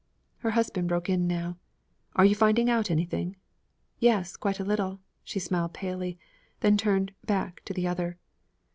Her 0.39 0.49
husband 0.57 0.87
broke 0.87 1.09
in 1.09 1.27
now: 1.27 1.59
'Are 2.15 2.25
you 2.25 2.33
finding 2.33 2.71
out 2.71 2.89
anything?' 2.89 3.35
'Yes, 3.99 4.35
quite 4.35 4.59
a 4.59 4.63
little!' 4.65 4.99
She 5.23 5.37
smiled 5.37 5.75
palely, 5.75 6.17
then 6.61 6.75
turned 6.75 7.13
back 7.23 7.63
to 7.65 7.71
the 7.73 7.85
other. 7.87 8.17